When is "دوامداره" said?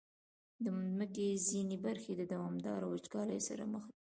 2.33-2.85